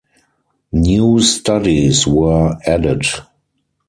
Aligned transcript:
New 0.71 1.19
studies 1.19 2.07
were 2.07 2.57
added. 2.65 3.05